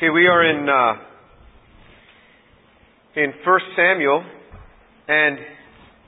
[0.00, 0.96] Okay, we are in uh,
[3.20, 4.24] in First Samuel,
[5.06, 5.36] and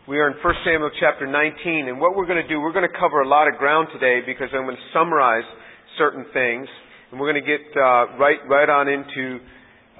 [0.08, 1.92] we are in First Samuel chapter 19.
[1.92, 4.24] And what we're going to do, we're going to cover a lot of ground today
[4.24, 5.44] because I'm going to summarize
[5.98, 6.64] certain things,
[7.10, 9.44] and we're going to get uh, right right on into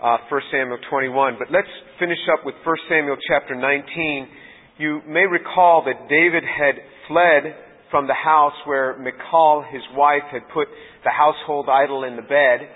[0.01, 1.37] uh, First Samuel 21.
[1.37, 1.69] But let's
[2.01, 4.81] finish up with First Samuel chapter 19.
[4.81, 6.81] You may recall that David had
[7.13, 10.69] fled from the house where Michal, his wife, had put
[11.05, 12.73] the household idol in the bed,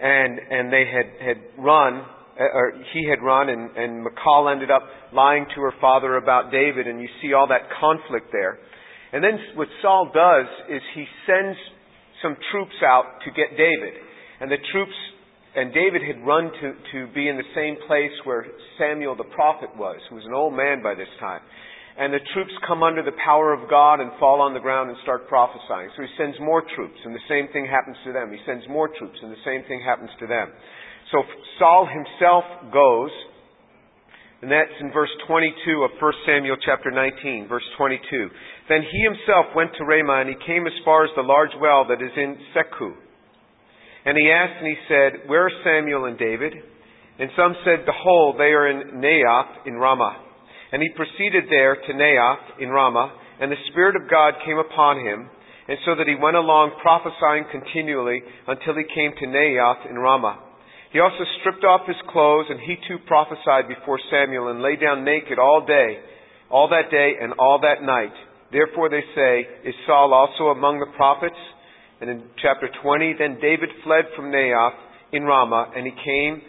[0.00, 2.04] and and they had had run,
[2.38, 4.82] uh, or he had run, and and Michal ended up
[5.12, 8.58] lying to her father about David, and you see all that conflict there.
[9.12, 11.56] And then what Saul does is he sends
[12.22, 13.94] some troops out to get David,
[14.40, 14.96] and the troops
[15.54, 18.46] and David had run to, to be in the same place where
[18.78, 21.40] Samuel the prophet was, who was an old man by this time
[21.96, 24.98] and the troops come under the power of God and fall on the ground and
[25.02, 25.88] start prophesying.
[25.96, 28.28] So he sends more troops, and the same thing happens to them.
[28.28, 30.52] He sends more troops, and the same thing happens to them.
[31.10, 31.24] So
[31.58, 33.08] Saul himself goes,
[34.42, 38.28] and that's in verse 22 of 1 Samuel chapter 19, verse 22.
[38.68, 41.88] Then he himself went to Ramah, and he came as far as the large well
[41.88, 42.92] that is in Sechu.
[44.04, 46.52] And he asked, and he said, Where are Samuel and David?
[47.18, 50.25] And some said, Behold, they are in Naioth in Ramah.
[50.72, 54.98] And he proceeded there to Naioth in Ramah, and the Spirit of God came upon
[54.98, 55.30] him,
[55.68, 60.42] and so that he went along prophesying continually until he came to Naioth in Ramah.
[60.92, 65.04] He also stripped off his clothes, and he too prophesied before Samuel, and lay down
[65.04, 65.98] naked all day,
[66.50, 68.14] all that day and all that night.
[68.52, 71.36] Therefore they say, Is Saul also among the prophets?
[72.00, 74.78] And in chapter 20, then David fled from Naioth
[75.12, 76.42] in Ramah, and he came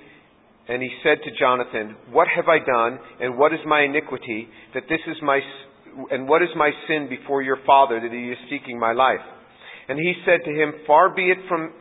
[0.67, 4.83] and he said to Jonathan, What have I done, and what is my iniquity, that
[4.89, 5.39] this is my,
[6.11, 9.23] and what is my sin before your father, that he is seeking my life?
[9.87, 11.71] And he said to him, Far be it from,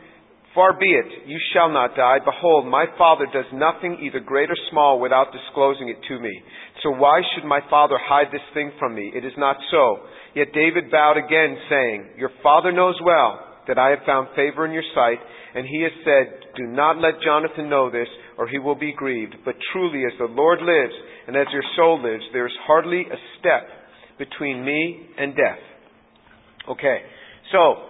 [0.54, 2.18] far be it, you shall not die.
[2.24, 6.42] Behold, my father does nothing either great or small without disclosing it to me.
[6.82, 9.10] So why should my father hide this thing from me?
[9.14, 9.98] It is not so.
[10.36, 14.72] Yet David bowed again, saying, Your father knows well that I have found favor in
[14.72, 15.18] your sight,
[15.54, 18.06] and he has said, Do not let Jonathan know this,
[18.38, 19.36] or he will be grieved.
[19.44, 20.94] But truly, as the Lord lives,
[21.26, 23.68] and as your soul lives, there is hardly a step
[24.18, 25.60] between me and death.
[26.68, 26.98] Okay,
[27.52, 27.86] so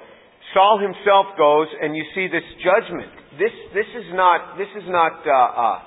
[0.55, 3.11] Saul himself goes, and you see this judgment.
[3.39, 5.79] This this is not this is not uh, uh,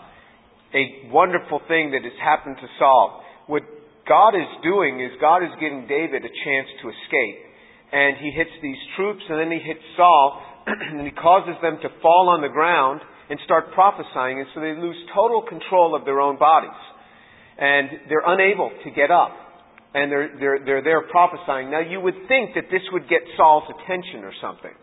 [0.76, 3.24] a wonderful thing that has happened to Saul.
[3.48, 3.64] What
[4.08, 7.40] God is doing is God is giving David a chance to escape,
[7.94, 11.90] and he hits these troops, and then he hits Saul, and he causes them to
[12.02, 16.20] fall on the ground and start prophesying, and so they lose total control of their
[16.20, 16.80] own bodies.
[17.58, 19.32] And they're unable to get up.
[19.94, 21.72] And they're, they're, they're there prophesying.
[21.72, 24.74] Now, you would think that this would get Saul's attention or something,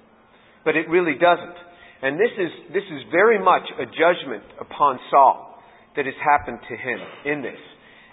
[0.64, 1.58] but it really doesn't.
[2.02, 5.62] And this is, this is very much a judgment upon Saul
[5.94, 7.58] that has happened to him in this,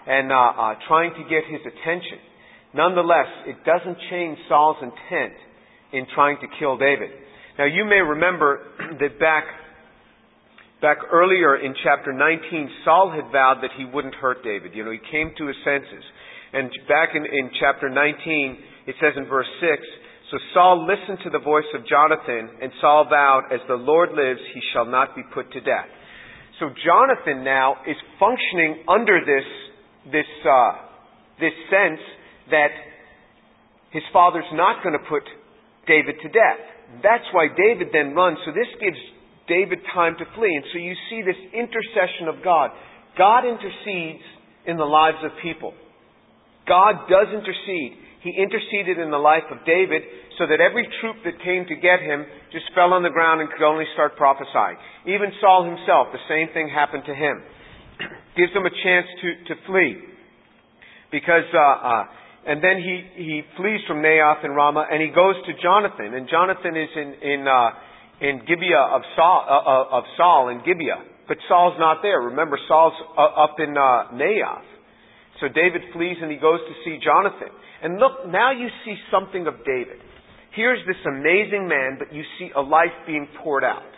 [0.06, 2.18] and uh, uh, trying to get his attention.
[2.74, 5.34] Nonetheless, it doesn't change Saul's intent
[5.92, 7.10] in trying to kill David.
[7.58, 8.60] Now, you may remember
[9.00, 9.44] that back
[10.82, 14.72] Back earlier in chapter 19, Saul had vowed that he wouldn't hurt David.
[14.74, 16.04] You know, he came to his senses.
[16.52, 19.82] And back in, in chapter 19, it says in verse 6,
[20.30, 24.40] So Saul listened to the voice of Jonathan, and Saul vowed, As the Lord lives,
[24.52, 25.88] he shall not be put to death.
[26.60, 29.48] So Jonathan now is functioning under this,
[30.12, 30.72] this, uh,
[31.40, 32.00] this sense
[32.50, 32.70] that
[33.90, 35.22] his father's not going to put
[35.86, 36.60] David to death.
[37.02, 38.38] That's why David then runs.
[38.46, 38.98] So this gives
[39.48, 40.54] David time to flee.
[40.56, 42.70] And so you see this intercession of God.
[43.18, 44.24] God intercedes
[44.66, 45.72] in the lives of people.
[46.66, 48.00] God does intercede.
[48.24, 50.00] He interceded in the life of David
[50.40, 53.52] so that every troop that came to get him just fell on the ground and
[53.52, 54.80] could only start prophesying.
[55.04, 57.44] Even Saul himself, the same thing happened to him.
[58.40, 60.00] Gives him a chance to, to flee.
[61.12, 62.04] Because, uh, uh,
[62.48, 66.16] and then he, he flees from Naioth and Ramah and he goes to Jonathan.
[66.16, 67.70] And Jonathan is in, in, uh,
[68.24, 71.04] in Gibeah of Saul, uh, uh, of Saul in Gibeah.
[71.28, 72.32] But Saul's not there.
[72.32, 74.64] Remember, Saul's uh, up in uh, Naioth.
[75.40, 77.52] So David flees and he goes to see Jonathan.
[77.82, 80.00] And look, now you see something of David.
[80.56, 83.92] Here's this amazing man, but you see a life being poured out.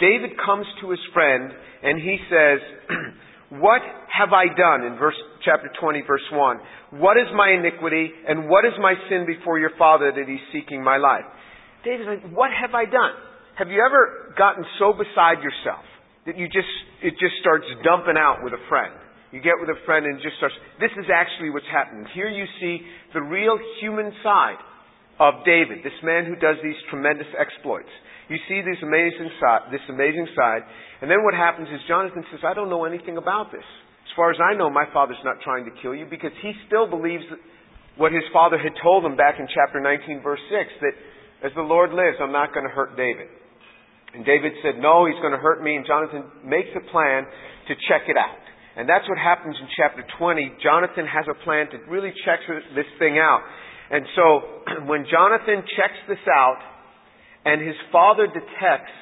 [0.00, 2.58] David comes to his friend and he says,
[3.60, 3.82] What
[4.12, 4.84] have I done?
[4.84, 7.00] In verse, chapter 20, verse 1.
[7.00, 10.84] What is my iniquity and what is my sin before your father that he's seeking
[10.84, 11.24] my life?
[11.84, 13.27] David's like, What have I done?
[13.58, 15.82] Have you ever gotten so beside yourself
[16.30, 16.70] that you just,
[17.02, 18.94] it just starts dumping out with a friend?
[19.34, 22.06] You get with a friend and just starts, this is actually what's happening.
[22.14, 22.86] Here you see
[23.18, 24.62] the real human side
[25.18, 27.90] of David, this man who does these tremendous exploits.
[28.30, 30.62] You see this amazing side, this amazing side,
[31.02, 33.66] and then what happens is Jonathan says, "I don't know anything about this.
[34.06, 36.86] As far as I know, my father's not trying to kill you because he still
[36.86, 37.26] believes
[37.96, 40.94] what his father had told him back in chapter 19, verse 6, that
[41.42, 43.26] as the Lord lives, I'm not going to hurt David."
[44.14, 47.26] And David said, "No, he's going to hurt me." And Jonathan makes a plan
[47.68, 48.40] to check it out.
[48.78, 50.62] And that's what happens in chapter 20.
[50.62, 52.38] Jonathan has a plan to really check
[52.78, 53.42] this thing out.
[53.90, 54.24] And so
[54.90, 56.62] when Jonathan checks this out
[57.44, 58.94] and his father detects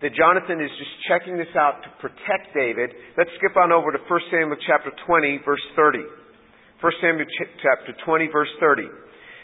[0.00, 3.98] that Jonathan is just checking this out to protect David, let's skip on over to
[3.98, 5.98] 1 Samuel chapter 20 verse 30.
[6.78, 7.26] 1 Samuel
[7.58, 8.86] chapter 20 verse 30.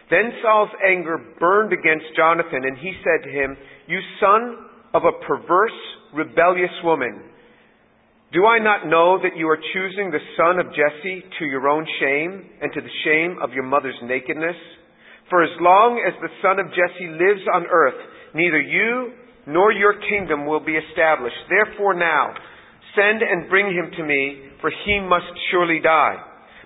[0.07, 3.57] Then Saul's anger burned against Jonathan and he said to him,
[3.91, 5.81] You son of a perverse,
[6.14, 7.20] rebellious woman,
[8.32, 11.87] do I not know that you are choosing the son of Jesse to your own
[12.00, 14.56] shame and to the shame of your mother's nakedness?
[15.31, 18.00] For as long as the son of Jesse lives on earth,
[18.35, 19.12] neither you
[19.46, 21.37] nor your kingdom will be established.
[21.49, 22.35] Therefore now,
[22.97, 26.17] send and bring him to me, for he must surely die.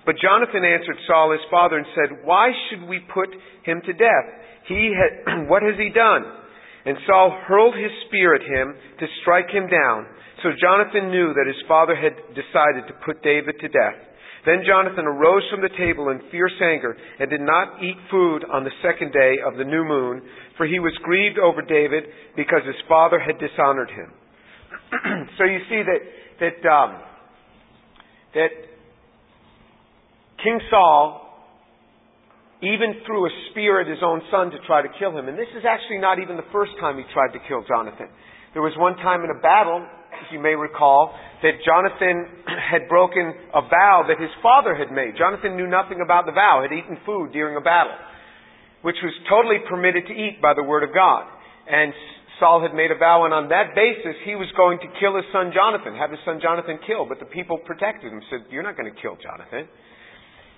[0.05, 3.29] But Jonathan answered Saul his father and said, Why should we put
[3.61, 4.27] him to death?
[4.67, 6.38] He had, what has he done?
[6.85, 10.07] And Saul hurled his spear at him to strike him down.
[10.43, 13.99] So Jonathan knew that his father had decided to put David to death.
[14.45, 18.63] Then Jonathan arose from the table in fierce anger and did not eat food on
[18.63, 20.23] the second day of the new moon,
[20.55, 22.05] for he was grieved over David
[22.35, 24.13] because his father had dishonored him.
[25.37, 26.01] so you see that
[26.39, 27.01] that um,
[28.33, 28.49] that
[30.41, 31.28] King Saul
[32.61, 35.27] even threw a spear at his own son to try to kill him.
[35.27, 38.11] And this is actually not even the first time he tried to kill Jonathan.
[38.53, 39.85] There was one time in a battle
[40.19, 42.27] as you may recall, that Jonathan
[42.71, 45.15] had broken a vow that his father had made.
[45.17, 47.95] Jonathan knew nothing about the vow, had eaten food during a battle,
[48.83, 51.23] which was totally permitted to eat by the word of God.
[51.69, 51.93] And
[52.39, 55.27] Saul had made a vow, and on that basis, he was going to kill his
[55.31, 57.07] son Jonathan, have his son Jonathan killed.
[57.07, 59.67] But the people protected him, said, You're not going to kill Jonathan.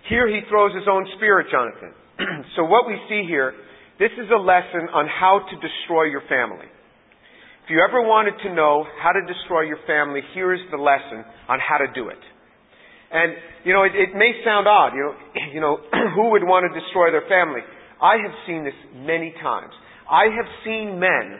[0.09, 1.93] Here he throws his own spear at Jonathan.
[2.55, 3.53] so what we see here,
[3.99, 6.65] this is a lesson on how to destroy your family.
[7.65, 11.23] If you ever wanted to know how to destroy your family, here is the lesson
[11.47, 12.19] on how to do it.
[13.11, 15.15] And, you know, it, it may sound odd, you know,
[15.53, 15.77] you know,
[16.15, 17.61] who would want to destroy their family?
[18.01, 19.71] I have seen this many times.
[20.09, 21.37] I have seen men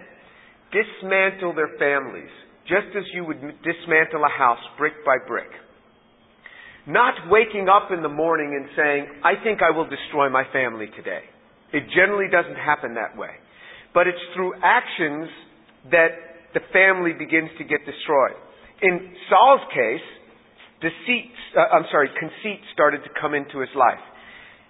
[0.69, 2.29] dismantle their families
[2.67, 5.49] just as you would dismantle a house brick by brick.
[6.87, 10.87] Not waking up in the morning and saying, I think I will destroy my family
[10.95, 11.21] today.
[11.73, 13.37] It generally doesn't happen that way.
[13.93, 15.29] But it's through actions
[15.91, 18.35] that the family begins to get destroyed.
[18.81, 20.07] In Saul's case,
[20.81, 24.01] deceit, uh, I'm sorry, conceit started to come into his life.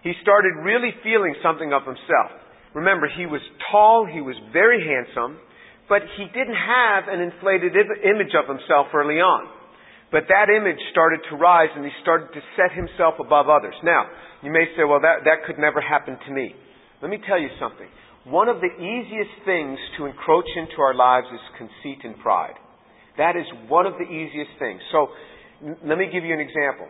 [0.03, 2.35] He started really feeling something of himself.
[2.73, 3.41] Remember, he was
[3.71, 5.37] tall, he was very handsome,
[5.87, 9.47] but he didn't have an inflated image of himself early on.
[10.11, 13.75] But that image started to rise and he started to set himself above others.
[13.83, 14.07] Now,
[14.43, 16.53] you may say, well, that, that could never happen to me.
[17.01, 17.87] Let me tell you something
[18.23, 22.53] one of the easiest things to encroach into our lives is conceit and pride.
[23.17, 24.79] That is one of the easiest things.
[24.91, 25.07] So,
[25.65, 26.87] n- let me give you an example.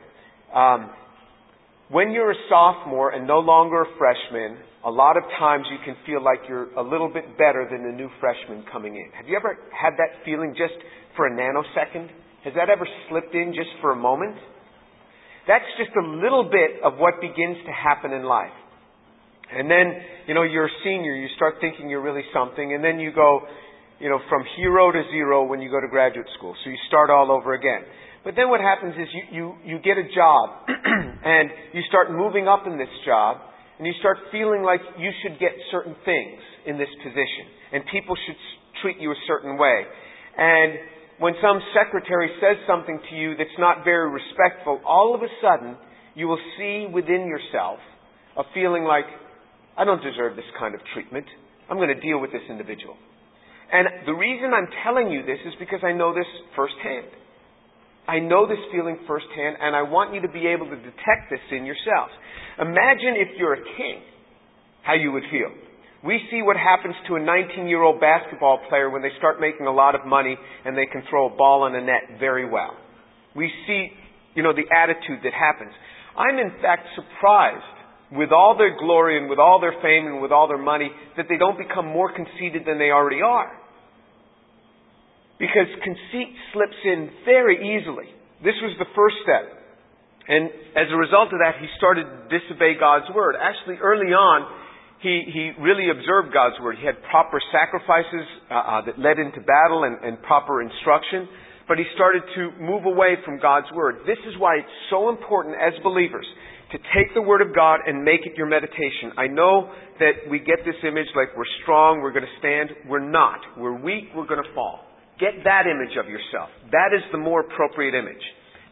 [0.54, 0.90] Um,
[1.90, 5.96] when you're a sophomore and no longer a freshman, a lot of times you can
[6.06, 9.12] feel like you're a little bit better than the new freshman coming in.
[9.16, 10.74] Have you ever had that feeling just
[11.16, 12.10] for a nanosecond?
[12.44, 14.36] Has that ever slipped in just for a moment?
[15.48, 18.54] That's just a little bit of what begins to happen in life.
[19.52, 19.94] And then,
[20.28, 23.42] you know, you're a senior, you start thinking you're really something, and then you go,
[24.00, 26.56] you know, from hero to zero when you go to graduate school.
[26.64, 27.84] So you start all over again.
[28.24, 29.24] But then what happens is you,
[29.66, 33.38] you, you get a job, and you start moving up in this job,
[33.78, 38.16] and you start feeling like you should get certain things in this position, and people
[38.26, 38.38] should
[38.82, 39.84] treat you a certain way.
[40.38, 40.80] And
[41.22, 45.78] when some secretary says something to you that's not very respectful, all of a sudden
[46.16, 47.78] you will see within yourself
[48.36, 49.06] a feeling like,
[49.78, 51.26] I don't deserve this kind of treatment.
[51.70, 52.98] I'm going to deal with this individual.
[53.72, 56.26] And the reason I'm telling you this is because I know this
[56.56, 57.14] firsthand.
[58.08, 61.40] I know this feeling firsthand, and I want you to be able to detect this
[61.52, 62.10] in yourself.
[62.60, 64.02] Imagine if you're a king,
[64.82, 65.54] how you would feel.
[66.04, 69.68] We see what happens to a 19 year old basketball player when they start making
[69.68, 72.76] a lot of money and they can throw a ball in a net very well.
[73.36, 73.90] We see,
[74.34, 75.72] you know, the attitude that happens.
[76.18, 77.82] I'm in fact surprised
[78.12, 81.28] with all their glory and with all their fame and with all their money, that
[81.30, 83.50] they don't become more conceited than they already are.
[85.40, 88.12] Because conceit slips in very easily.
[88.44, 89.48] This was the first step.
[90.28, 93.36] And as a result of that, he started to disobey God's word.
[93.40, 94.46] Actually, early on,
[95.02, 96.78] he, he really observed God's Word.
[96.80, 101.28] He had proper sacrifices uh, uh, that led into battle and, and proper instruction,
[101.68, 104.06] but he started to move away from God's Word.
[104.06, 106.26] This is why it's so important as believers
[106.72, 109.12] to take the Word of God and make it your meditation.
[109.18, 112.70] I know that we get this image like we're strong, we're going to stand.
[112.88, 113.42] We're not.
[113.58, 114.86] We're weak, we're going to fall.
[115.20, 116.50] Get that image of yourself.
[116.72, 118.22] That is the more appropriate image.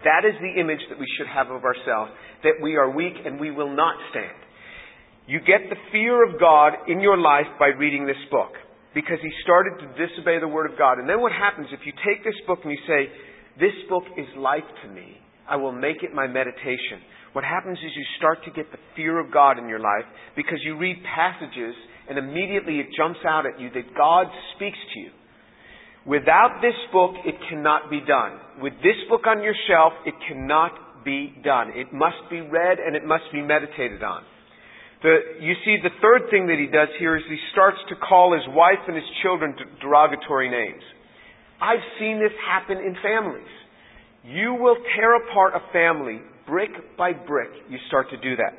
[0.05, 2.11] That is the image that we should have of ourselves,
[2.43, 4.48] that we are weak and we will not stand.
[5.29, 8.49] You get the fear of God in your life by reading this book
[8.97, 10.97] because he started to disobey the Word of God.
[10.97, 13.13] And then what happens if you take this book and you say,
[13.61, 17.05] This book is life to me, I will make it my meditation.
[17.33, 20.65] What happens is you start to get the fear of God in your life because
[20.65, 21.77] you read passages
[22.09, 24.25] and immediately it jumps out at you that God
[24.57, 25.11] speaks to you.
[26.09, 28.65] Without this book, it cannot be done.
[28.65, 31.69] With this book on your shelf, it cannot be done.
[31.75, 34.23] It must be read and it must be meditated on.
[35.01, 38.33] The, you see, the third thing that he does here is he starts to call
[38.33, 40.83] his wife and his children derogatory names.
[41.61, 43.47] I've seen this happen in families.
[44.23, 48.57] You will tear apart a family brick by brick, you start to do that.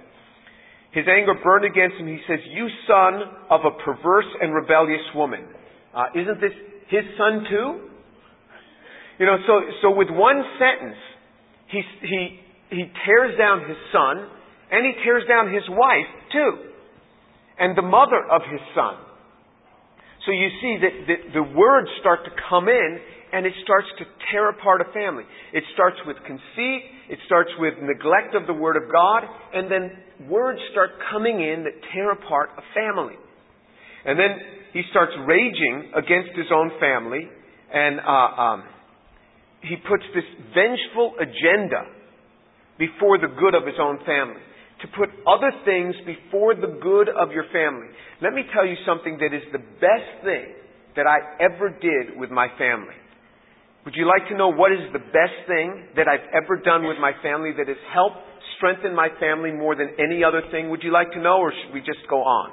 [0.93, 2.07] His anger burned against him.
[2.07, 5.45] He says, You son of a perverse and rebellious woman.
[5.95, 6.55] Uh, isn't this
[6.89, 7.91] his son too?
[9.19, 10.99] You know, so, so with one sentence,
[11.69, 14.27] he, he, he tears down his son
[14.71, 16.71] and he tears down his wife too.
[17.59, 18.97] And the mother of his son.
[20.27, 20.95] So you see that
[21.35, 22.99] the, words start to come in
[23.33, 25.25] and it starts to tear apart a family.
[25.53, 29.23] It starts with conceit, it starts with neglect of the Word of God,
[29.55, 33.15] and then words start coming in that tear apart a family.
[34.05, 34.31] And then
[34.73, 37.29] he starts raging against his own family,
[37.73, 38.65] and uh, um,
[39.63, 41.87] he puts this vengeful agenda
[42.79, 44.43] before the good of his own family.
[44.83, 47.89] To put other things before the good of your family.
[48.23, 50.57] Let me tell you something that is the best thing
[50.97, 52.97] that I ever did with my family.
[53.85, 56.97] Would you like to know what is the best thing that I've ever done with
[57.01, 58.19] my family that has helped
[58.57, 60.71] strengthen my family more than any other thing?
[60.71, 62.53] Would you like to know, or should we just go on?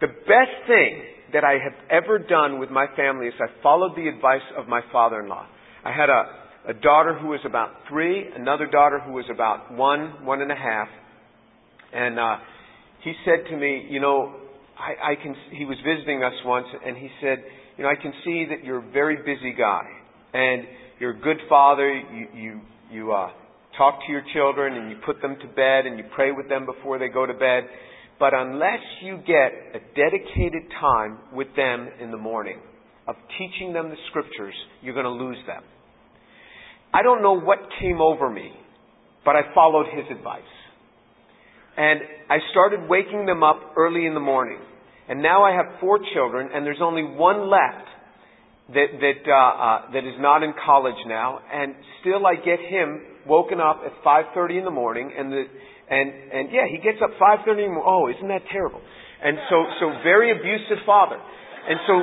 [0.00, 4.08] The best thing that I have ever done with my family is I followed the
[4.08, 5.46] advice of my father in law.
[5.84, 10.24] I had a, a daughter who was about three, another daughter who was about one,
[10.24, 10.88] one and a half.
[11.92, 12.36] And uh,
[13.02, 14.34] he said to me, You know,
[14.78, 17.38] I, I can, he was visiting us once, and he said,
[17.76, 19.82] you know, I can see that you're a very busy guy,
[20.34, 20.64] and
[20.98, 21.92] you're a good father.
[21.92, 23.30] You you you uh,
[23.78, 26.66] talk to your children, and you put them to bed, and you pray with them
[26.66, 27.64] before they go to bed.
[28.20, 32.60] But unless you get a dedicated time with them in the morning
[33.08, 35.62] of teaching them the scriptures, you're going to lose them.
[36.92, 38.52] I don't know what came over me,
[39.24, 40.42] but I followed his advice.
[41.76, 44.58] And I started waking them up early in the morning.
[45.08, 47.88] And now I have four children, and there's only one left
[48.68, 53.00] that that uh, uh, that is not in college now, and still I get him
[53.26, 55.44] woken up at 5:30 in the morning, and the
[55.90, 57.84] and and yeah, he gets up 5:30 in the morning.
[57.84, 58.80] Oh, isn't that terrible?
[59.22, 61.18] And so so very abusive father.
[61.68, 61.94] And so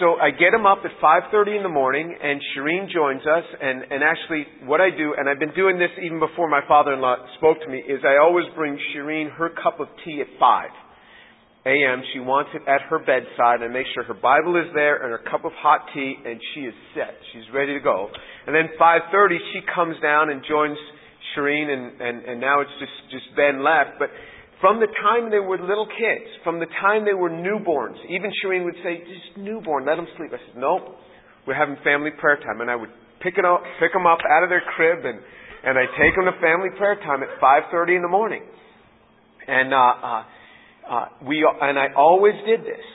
[0.00, 3.44] so I get him up at 5:30 in the morning, and Shireen joins us.
[3.60, 7.16] And and actually, what I do, and I've been doing this even before my father-in-law
[7.38, 10.70] spoke to me, is I always bring Shireen her cup of tea at five
[11.68, 12.02] a.m.
[12.14, 15.10] She wants it at her bedside and I make sure her Bible is there and
[15.12, 17.12] her cup of hot tea and she is set.
[17.32, 18.08] She's ready to go.
[18.46, 20.78] And then 5.30 she comes down and joins
[21.34, 23.98] Shireen and, and, and now it's just, just Ben left.
[23.98, 24.08] But
[24.60, 28.64] from the time they were little kids, from the time they were newborns, even Shireen
[28.64, 30.34] would say, just newborn, let them sleep.
[30.34, 30.98] I said, nope,
[31.46, 32.60] we're having family prayer time.
[32.60, 32.90] And I would
[33.22, 35.22] pick, it up, pick them up out of their crib and,
[35.62, 38.42] and I take them to family prayer time at 5.30 in the morning.
[39.46, 40.22] And, uh, uh,
[40.88, 42.86] uh, we, and I always did this.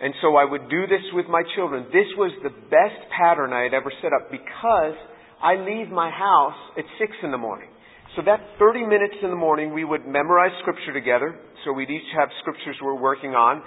[0.00, 1.86] And so I would do this with my children.
[1.92, 4.96] This was the best pattern I had ever set up because
[5.42, 7.68] I leave my house at 6 in the morning.
[8.16, 11.36] So that 30 minutes in the morning, we would memorize Scripture together.
[11.64, 13.60] So we'd each have Scriptures we're working on.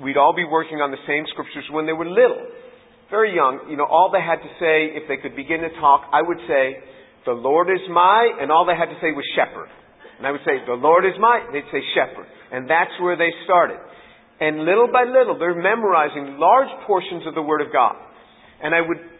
[0.00, 2.48] We'd all be working on the same Scriptures when they were little.
[3.12, 3.68] Very young.
[3.68, 6.40] You know, all they had to say, if they could begin to talk, I would
[6.48, 6.80] say,
[7.28, 9.68] the Lord is my, and all they had to say was shepherd.
[10.16, 12.24] And I would say, the Lord is my, they'd say shepherd.
[12.56, 13.76] And that's where they started.
[14.40, 18.00] And little by little, they're memorizing large portions of the Word of God.
[18.64, 19.13] And I would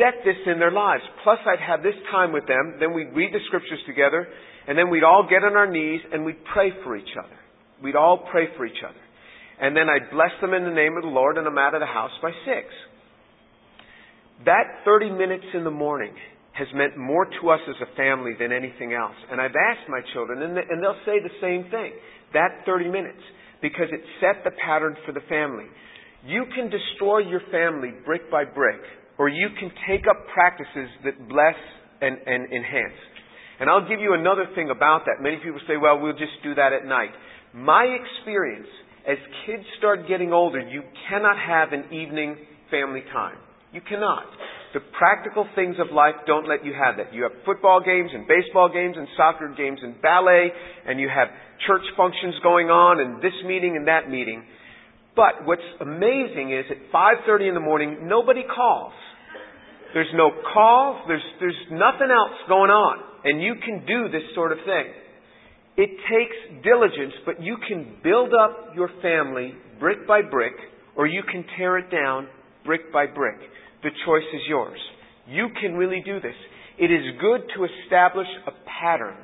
[0.00, 1.02] set this in their lives.
[1.22, 2.80] Plus, I'd have this time with them.
[2.80, 4.26] Then we'd read the Scriptures together.
[4.66, 7.36] And then we'd all get on our knees and we'd pray for each other.
[7.82, 9.00] We'd all pray for each other.
[9.60, 11.80] And then I'd bless them in the name of the Lord and I'm out of
[11.80, 12.68] the house by six.
[14.46, 16.14] That 30 minutes in the morning
[16.52, 19.16] has meant more to us as a family than anything else.
[19.30, 21.92] And I've asked my children, and, they'll say the same thing.
[22.32, 23.20] That 30 minutes,
[23.62, 25.66] because it set the pattern for the family.
[26.24, 28.80] You can destroy your family brick by brick,
[29.20, 31.60] or you can take up practices that bless
[32.00, 32.96] and, and enhance.
[33.60, 35.20] And I'll give you another thing about that.
[35.20, 37.12] Many people say, well, we'll just do that at night.
[37.52, 38.72] My experience,
[39.06, 42.34] as kids start getting older, you cannot have an evening
[42.70, 43.36] family time.
[43.74, 44.24] You cannot.
[44.72, 47.12] The practical things of life don't let you have that.
[47.12, 50.48] You have football games and baseball games and soccer games and ballet
[50.88, 51.28] and you have
[51.66, 54.44] church functions going on and this meeting and that meeting.
[55.14, 58.94] But what's amazing is at 5:30 in the morning nobody calls.
[59.94, 64.52] There's no calls, there's there's nothing else going on and you can do this sort
[64.52, 64.86] of thing.
[65.76, 70.54] It takes diligence, but you can build up your family brick by brick
[70.96, 72.28] or you can tear it down
[72.64, 73.38] brick by brick.
[73.82, 74.78] The choice is yours.
[75.26, 76.34] You can really do this.
[76.78, 79.16] It is good to establish a pattern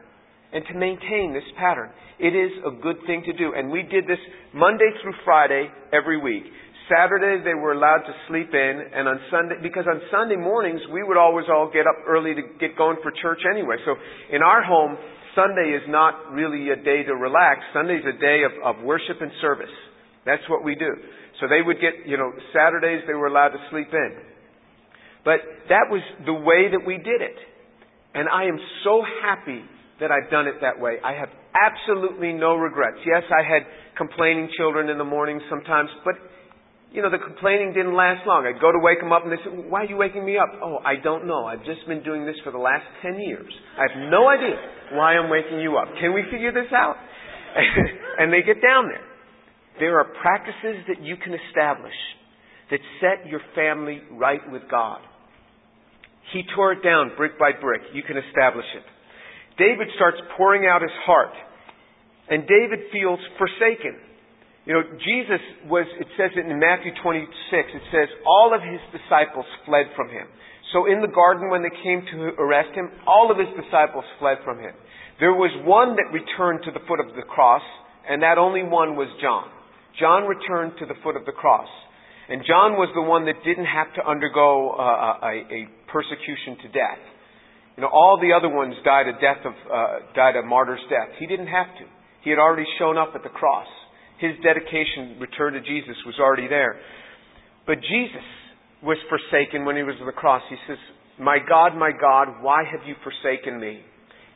[0.53, 1.91] and to maintain this pattern.
[2.19, 3.53] It is a good thing to do.
[3.55, 4.19] And we did this
[4.55, 6.45] Monday through Friday every week.
[6.87, 11.03] Saturday they were allowed to sleep in, and on Sunday, because on Sunday mornings we
[11.03, 13.77] would always all get up early to get going for church anyway.
[13.85, 13.95] So
[14.31, 14.97] in our home,
[15.35, 17.61] Sunday is not really a day to relax.
[17.75, 19.73] Sunday is a day of, of worship and service.
[20.25, 20.95] That's what we do.
[21.41, 24.11] So they would get, you know, Saturdays they were allowed to sleep in.
[25.25, 27.37] But that was the way that we did it.
[28.15, 29.61] And I am so happy
[30.01, 30.97] that I've done it that way.
[31.05, 32.99] I have absolutely no regrets.
[33.05, 33.67] Yes, I had
[33.97, 36.15] complaining children in the morning sometimes, but
[36.93, 38.47] you know, the complaining didn't last long.
[38.47, 40.49] I'd go to wake them up and they said, why are you waking me up?
[40.63, 41.45] Oh, I don't know.
[41.45, 43.53] I've just been doing this for the last 10 years.
[43.77, 44.57] I have no idea
[44.95, 45.89] why I'm waking you up.
[46.01, 46.97] Can we figure this out?
[48.19, 49.05] and they get down there.
[49.79, 51.97] There are practices that you can establish
[52.71, 55.01] that set your family right with God.
[56.33, 57.83] He tore it down brick by brick.
[57.93, 58.83] You can establish it.
[59.59, 61.35] David starts pouring out his heart.
[62.29, 64.01] And David feels forsaken.
[64.67, 68.83] You know, Jesus was, it says it in Matthew 26, it says, all of his
[68.91, 70.27] disciples fled from him.
[70.75, 74.43] So in the garden when they came to arrest him, all of his disciples fled
[74.43, 74.75] from him.
[75.23, 77.63] There was one that returned to the foot of the cross,
[78.11, 79.47] and that only one was John.
[79.99, 81.71] John returned to the foot of the cross.
[82.29, 86.69] And John was the one that didn't have to undergo uh, a, a, persecution to
[86.75, 87.03] death.
[87.79, 91.15] You know, all the other ones died a death of uh, died a martyr's death.
[91.23, 91.87] He didn't have to.
[92.27, 93.69] He had already shown up at the cross.
[94.19, 96.81] His dedication, return to Jesus, was already there.
[97.67, 98.27] But Jesus
[98.83, 100.43] was forsaken when he was on the cross.
[100.49, 100.79] He says,
[101.19, 103.83] "My God, my God, why have you forsaken me?"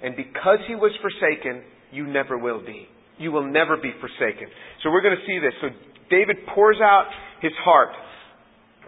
[0.02, 1.62] And because he was forsaken,
[1.92, 2.88] you never will be.
[3.18, 4.48] You will never be forsaken.
[4.82, 5.52] So we're going to see this.
[5.60, 5.68] So
[6.08, 7.06] David pours out
[7.40, 7.92] his heart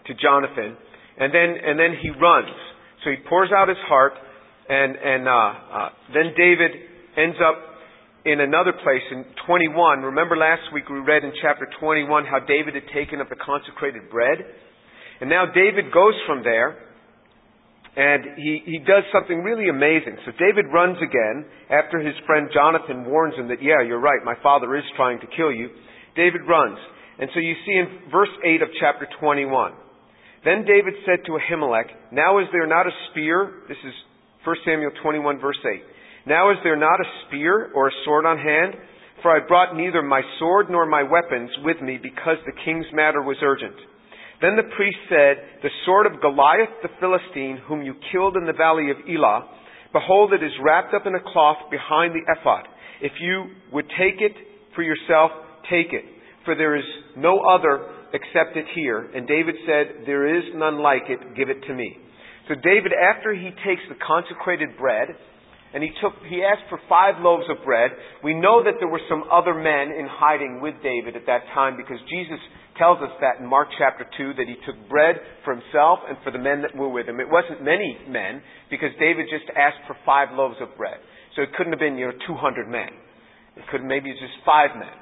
[0.06, 0.76] to Jonathan,
[1.18, 2.56] and then and then he runs.
[3.04, 4.12] So he pours out his heart,
[4.68, 6.70] and and uh, uh, then David
[7.16, 7.71] ends up
[8.24, 10.02] in another place in 21.
[10.02, 14.10] Remember last week we read in chapter 21 how David had taken up the consecrated
[14.10, 14.38] bread,
[15.20, 16.92] and now David goes from there
[17.94, 20.16] and he, he does something really amazing.
[20.24, 24.34] So David runs again after his friend Jonathan warns him that, yeah, you're right, my
[24.42, 25.68] father is trying to kill you.
[26.16, 26.78] David runs.
[27.20, 29.72] And so you see in verse 8 of chapter 21.
[30.44, 33.60] Then David said to Ahimelech, Now is there not a spear?
[33.68, 33.92] This is
[34.44, 35.91] 1 Samuel 21 verse 8.
[36.26, 38.74] Now is there not a spear or a sword on hand?
[39.22, 43.22] For I brought neither my sword nor my weapons with me because the king's matter
[43.22, 43.76] was urgent.
[44.40, 48.52] Then the priest said, The sword of Goliath the Philistine, whom you killed in the
[48.52, 49.46] valley of Elah,
[49.92, 52.66] behold, it is wrapped up in a cloth behind the ephod.
[53.00, 54.34] If you would take it
[54.74, 55.30] for yourself,
[55.70, 56.04] take it.
[56.44, 56.84] For there is
[57.16, 59.10] no other except it here.
[59.14, 61.96] And David said, There is none like it, give it to me.
[62.48, 65.14] So David, after he takes the consecrated bread,
[65.72, 67.92] and he took, he asked for five loaves of bread.
[68.22, 71.76] We know that there were some other men in hiding with David at that time
[71.80, 72.40] because Jesus
[72.76, 76.30] tells us that in Mark chapter 2 that he took bread for himself and for
[76.30, 77.20] the men that were with him.
[77.20, 81.00] It wasn't many men because David just asked for five loaves of bread.
[81.36, 82.92] So it couldn't have been, you know, 200 men.
[83.56, 84.92] It could maybe it's just five men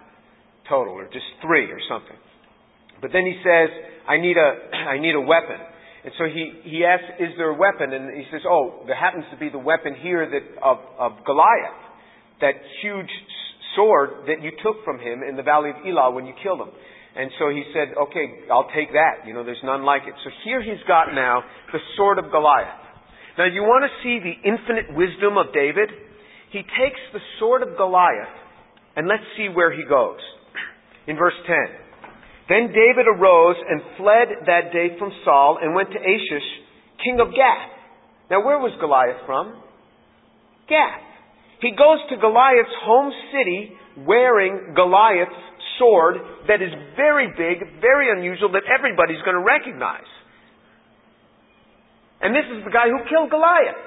[0.71, 2.17] total or just three or something.
[3.03, 3.69] But then he says,
[4.07, 4.49] I need a,
[4.95, 5.59] I need a weapon.
[6.05, 7.93] And so he, he asks, is there a weapon?
[7.93, 11.81] And he says, oh, there happens to be the weapon here that, of, of Goliath,
[12.41, 13.11] that huge
[13.77, 16.73] sword that you took from him in the valley of Elah when you killed him.
[17.17, 19.27] And so he said, okay, I'll take that.
[19.27, 20.15] You know, there's none like it.
[20.25, 22.81] So here he's got now the sword of Goliath.
[23.37, 25.91] Now you want to see the infinite wisdom of David?
[26.51, 28.41] He takes the sword of Goliath
[28.97, 30.19] and let's see where he goes.
[31.07, 31.57] In verse 10.
[32.51, 36.49] Then David arose and fled that day from Saul and went to Achish,
[36.99, 37.71] king of Gath.
[38.27, 39.55] Now, where was Goliath from?
[40.67, 41.07] Gath.
[41.63, 43.71] He goes to Goliath's home city
[44.03, 45.39] wearing Goliath's
[45.79, 46.17] sword
[46.49, 50.11] that is very big, very unusual, that everybody's going to recognize.
[52.21, 53.79] And this is the guy who killed Goliath.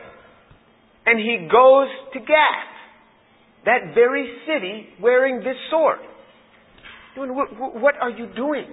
[1.05, 2.71] And he goes to Gath,
[3.65, 5.99] that very city, wearing this sword.
[7.15, 8.67] What are you doing?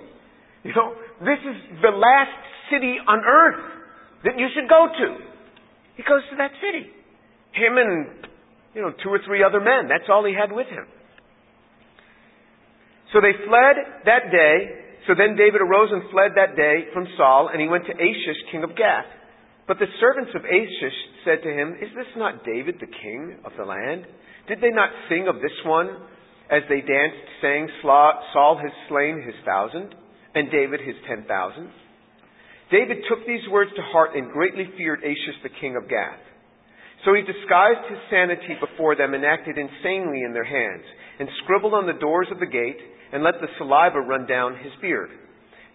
[0.62, 2.37] You know, this is the last
[2.70, 3.64] city on earth
[4.24, 5.09] that you should go to.
[5.96, 6.88] He goes to that city.
[7.53, 8.29] Him and,
[8.74, 9.88] you know, two or three other men.
[9.88, 10.87] That's all he had with him.
[13.12, 14.57] So they fled that day.
[15.09, 18.40] So then David arose and fled that day from Saul, and he went to Achish,
[18.53, 19.09] king of Gath.
[19.66, 23.53] But the servants of Achish said to him, Is this not David, the king of
[23.57, 24.05] the land?
[24.46, 25.88] Did they not sing of this one
[26.50, 29.94] as they danced, saying, Saul has slain his thousand,
[30.34, 31.70] and David his ten thousand?
[32.70, 36.22] David took these words to heart and greatly feared Achish, the king of Gath.
[37.04, 40.84] So he disguised his sanity before them and acted insanely in their hands,
[41.18, 42.78] and scribbled on the doors of the gate,
[43.12, 45.10] and let the saliva run down his beard.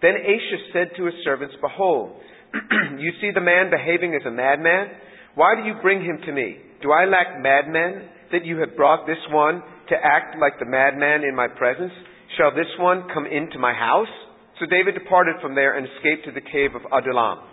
[0.01, 2.19] Then Achish said to his servants, Behold,
[2.99, 4.91] you see the man behaving as a madman?
[5.35, 6.57] Why do you bring him to me?
[6.81, 11.23] Do I lack madmen that you have brought this one to act like the madman
[11.23, 11.93] in my presence?
[12.37, 14.11] Shall this one come into my house?
[14.59, 17.43] So David departed from there and escaped to the cave of Adullam.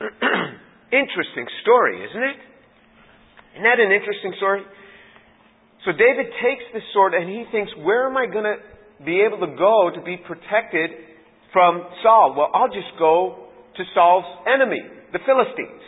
[0.92, 2.38] interesting story, isn't it?
[3.54, 4.62] Isn't that an interesting story?
[5.84, 8.58] So David takes this sword and he thinks, where am I going to
[9.04, 10.90] be able to go to be protected
[11.52, 12.34] from Saul?
[12.36, 14.80] Well, I'll just go to Saul's enemy,
[15.12, 15.82] the Philistines.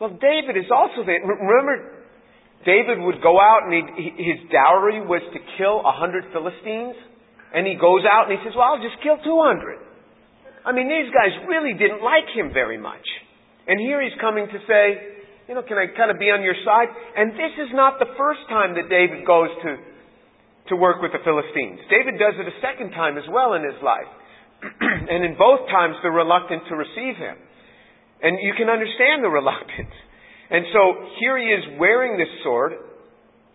[0.00, 1.18] Well, David is also there.
[1.22, 1.97] Remember,
[2.66, 3.72] David would go out and
[4.18, 6.96] his dowry was to kill a hundred Philistines.
[7.54, 10.68] And he goes out and he says, well, I'll just kill 200.
[10.68, 13.04] I mean, these guys really didn't like him very much.
[13.64, 14.84] And here he's coming to say,
[15.48, 16.92] you know, can I kind of be on your side?
[17.16, 19.70] And this is not the first time that David goes to,
[20.68, 21.80] to work with the Philistines.
[21.88, 24.12] David does it a second time as well in his life.
[25.08, 27.40] and in both times they're reluctant to receive him.
[28.20, 29.94] And you can understand the reluctance.
[30.50, 32.72] And so here he is wearing this sword,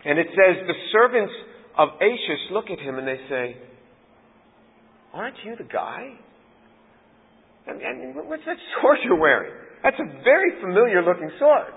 [0.06, 1.34] and it says, the servants
[1.77, 3.58] of Achish look at him and they say,
[5.13, 6.17] Aren't you the guy?
[7.67, 9.53] I mean, what's that sword you're wearing?
[9.84, 11.73] That's a very familiar looking sword.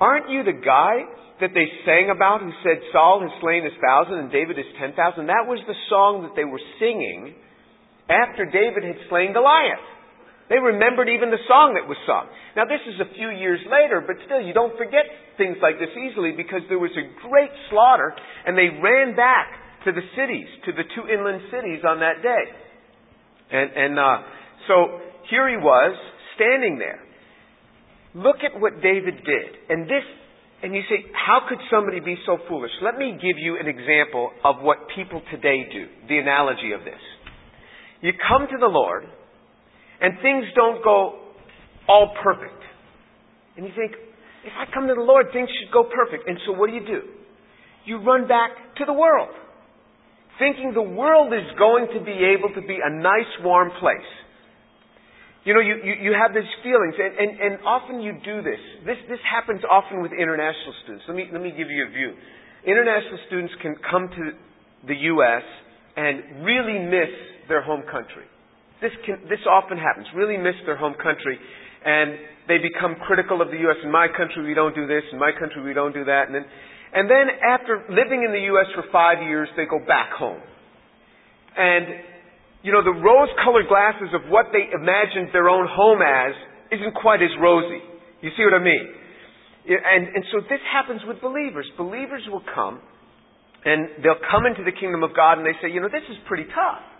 [0.00, 1.06] Aren't you the guy
[1.40, 4.94] that they sang about who said Saul has slain his thousand and David his ten
[4.94, 5.26] thousand?
[5.26, 7.34] That was the song that they were singing
[8.10, 9.93] after David had slain Goliath.
[10.48, 12.28] They remembered even the song that was sung.
[12.52, 15.08] Now this is a few years later, but still you don't forget
[15.40, 18.12] things like this easily because there was a great slaughter
[18.44, 19.48] and they ran back
[19.88, 22.44] to the cities, to the two inland cities on that day.
[23.52, 24.18] And, and uh,
[24.68, 25.96] so here he was
[26.36, 27.00] standing there.
[28.14, 29.50] Look at what David did.
[29.68, 30.04] And this,
[30.62, 32.70] and you say, how could somebody be so foolish?
[32.82, 37.00] Let me give you an example of what people today do, the analogy of this.
[38.00, 39.04] You come to the Lord,
[40.04, 41.32] and things don't go
[41.88, 42.60] all perfect.
[43.56, 43.96] And you think,
[44.44, 46.28] if I come to the Lord, things should go perfect.
[46.28, 47.00] And so what do you do?
[47.88, 49.32] You run back to the world
[50.38, 54.10] thinking the world is going to be able to be a nice, warm place.
[55.44, 58.60] You know, you, you, you have these feelings, and, and, and often you do this.
[58.86, 58.96] this.
[59.08, 61.04] This happens often with international students.
[61.06, 62.16] Let me, let me give you a view.
[62.64, 64.24] International students can come to
[64.88, 65.44] the U.S.
[65.96, 67.12] and really miss
[67.48, 68.24] their home country.
[68.84, 72.20] This, can, this often happens, really miss their home country, and
[72.52, 73.80] they become critical of the U.S.
[73.80, 75.00] In my country, we don't do this.
[75.08, 76.28] In my country, we don't do that.
[76.28, 76.44] And then
[76.94, 78.70] and then after living in the U.S.
[78.78, 80.38] for five years, they go back home.
[81.58, 81.86] And,
[82.62, 86.38] you know, the rose-colored glasses of what they imagined their own home as
[86.70, 87.82] isn't quite as rosy.
[88.22, 88.86] You see what I mean?
[89.66, 91.66] And, and so this happens with believers.
[91.74, 92.78] Believers will come,
[93.66, 96.16] and they'll come into the kingdom of God, and they say, you know, this is
[96.30, 96.93] pretty tough.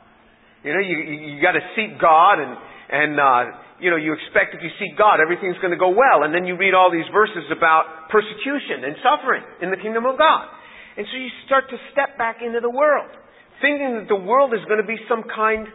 [0.65, 0.97] You know, you,
[1.37, 2.57] you, got to seek God, and,
[2.89, 3.43] and uh,
[3.85, 6.25] you know, you expect if you seek God, everything's going to go well.
[6.25, 10.17] And then you read all these verses about persecution and suffering in the kingdom of
[10.17, 10.49] God.
[10.97, 13.13] And so you start to step back into the world,
[13.61, 15.69] thinking that the world is going to be some kind,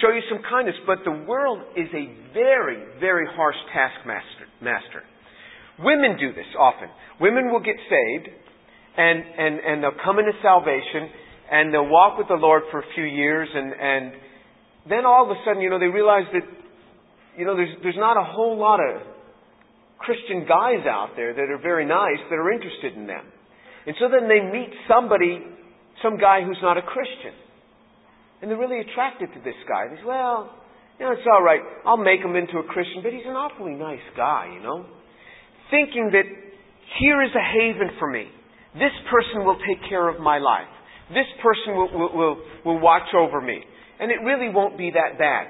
[0.00, 0.80] show you some kindness.
[0.88, 4.48] But the world is a very, very harsh taskmaster.
[4.64, 5.04] Master.
[5.76, 6.88] Women do this often.
[7.20, 8.32] Women will get saved,
[8.96, 11.10] and, and, and they'll come into salvation,
[11.50, 14.12] and they'll walk with the Lord for a few years, and, and
[14.88, 16.42] then all of a sudden, you know, they realize that
[17.36, 19.02] you know, there's, there's not a whole lot of
[19.98, 23.24] Christian guys out there that are very nice that are interested in them.
[23.86, 25.42] And so then they meet somebody,
[26.02, 27.34] some guy who's not a Christian.
[28.40, 29.88] And they're really attracted to this guy.
[29.88, 30.54] They say, well,
[30.98, 31.60] You know, it's all right.
[31.84, 34.86] I'll make him into a Christian, but he's an awfully nice guy, you know?
[35.70, 36.26] Thinking that
[37.00, 38.28] here is a haven for me.
[38.74, 40.70] This person will take care of my life.
[41.08, 43.60] This person will, will, will, will watch over me.
[44.00, 45.46] And it really won't be that bad.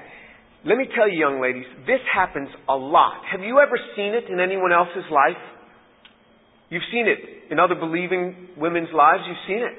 [0.65, 3.21] Let me tell you, young ladies, this happens a lot.
[3.31, 5.37] Have you ever seen it in anyone else's life?
[6.69, 9.23] You've seen it in other believing women's lives.
[9.27, 9.77] You've seen it.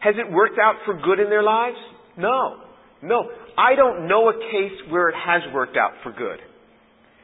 [0.00, 1.76] Has it worked out for good in their lives?
[2.18, 2.60] No.
[3.02, 3.30] No.
[3.56, 6.40] I don't know a case where it has worked out for good.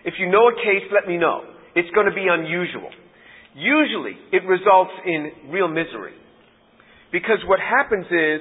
[0.04, 1.42] If you know a case, let me know.
[1.74, 2.90] It's going to be unusual.
[3.54, 6.14] Usually, it results in real misery.
[7.12, 8.40] Because what happens is,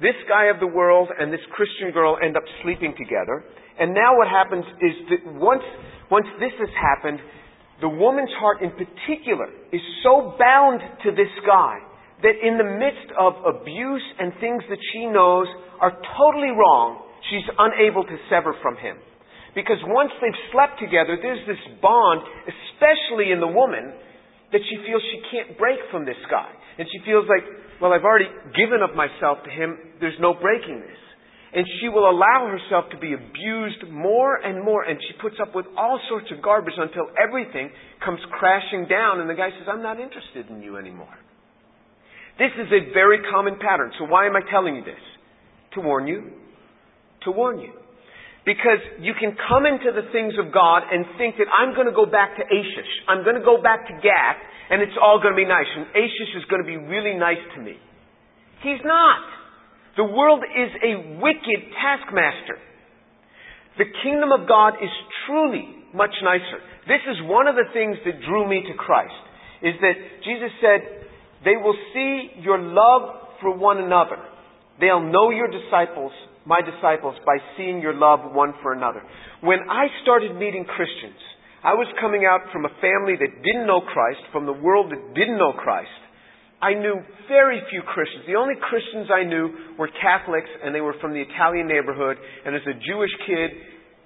[0.00, 3.44] this guy of the world and this Christian girl end up sleeping together.
[3.78, 5.62] And now what happens is that once,
[6.10, 7.18] once this has happened,
[7.80, 11.78] the woman's heart in particular is so bound to this guy
[12.22, 15.46] that in the midst of abuse and things that she knows
[15.80, 18.96] are totally wrong, she's unable to sever from him.
[19.54, 23.94] Because once they've slept together, there's this bond, especially in the woman,
[24.54, 26.46] that she feels she can't break from this guy.
[26.78, 27.42] And she feels like,
[27.82, 31.02] well, I've already given of myself to him, there's no breaking this.
[31.54, 35.54] And she will allow herself to be abused more and more, and she puts up
[35.54, 37.70] with all sorts of garbage until everything
[38.04, 41.14] comes crashing down, and the guy says, I'm not interested in you anymore.
[42.38, 43.90] This is a very common pattern.
[43.98, 45.02] So why am I telling you this?
[45.74, 46.30] To warn you.
[47.26, 47.72] To warn you.
[48.44, 51.96] Because you can come into the things of God and think that I'm going to
[51.96, 52.92] go back to Achish.
[53.08, 55.68] I'm going to go back to Gath and it's all going to be nice.
[55.72, 57.80] And Achish is going to be really nice to me.
[58.60, 59.24] He's not.
[59.96, 62.60] The world is a wicked taskmaster.
[63.78, 64.90] The kingdom of God is
[65.26, 66.60] truly much nicer.
[66.86, 69.14] This is one of the things that drew me to Christ,
[69.62, 70.80] is that Jesus said,
[71.44, 74.18] they will see your love for one another.
[74.80, 76.12] They'll know your disciples,
[76.44, 79.02] my disciples, by seeing your love one for another.
[79.40, 81.18] When I started meeting Christians,
[81.64, 85.00] I was coming out from a family that didn't know Christ, from the world that
[85.16, 85.88] didn't know Christ.
[86.60, 88.24] I knew very few Christians.
[88.28, 92.16] The only Christians I knew were Catholics, and they were from the Italian neighborhood.
[92.44, 93.52] And as a Jewish kid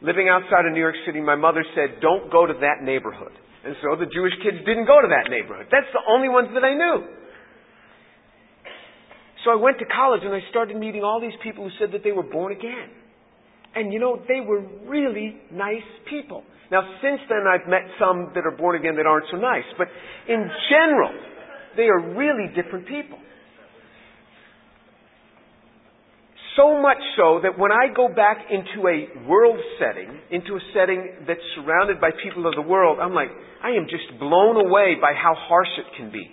[0.03, 3.35] living outside of New York City, my mother said, Don't go to that neighborhood.
[3.67, 5.67] And so the Jewish kids didn't go to that neighborhood.
[5.71, 7.18] That's the only ones that I knew.
[9.45, 12.03] So I went to college and I started meeting all these people who said that
[12.03, 12.91] they were born again.
[13.75, 16.43] And you know, they were really nice people.
[16.71, 19.65] Now, since then, I've met some that are born again that aren't so nice.
[19.79, 19.89] But
[20.29, 21.13] in general,
[21.77, 23.19] they are really different people.
[26.57, 31.25] So much so that when I go back into a world setting, into a setting
[31.27, 33.31] that's surrounded by people of the world, I'm like,
[33.63, 36.27] I am just blown away by how harsh it can be.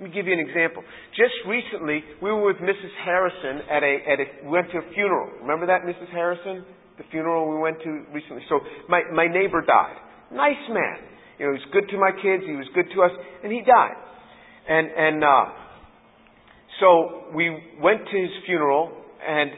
[0.00, 0.82] Let me give you an example.
[1.12, 2.92] Just recently, we were with Mrs.
[3.04, 5.28] Harrison at a, at a, we went to a funeral.
[5.44, 6.08] Remember that, Mrs.
[6.10, 6.64] Harrison?
[7.00, 8.44] the funeral we went to recently.
[8.52, 8.60] So
[8.92, 9.96] my, my neighbor died.
[10.28, 11.00] Nice man.
[11.40, 12.44] You know, he was good to my kids.
[12.44, 13.12] He was good to us.
[13.40, 13.96] And he died.
[14.68, 15.44] And, and, uh,
[16.76, 17.48] so we
[17.80, 18.92] went to his funeral
[19.24, 19.48] and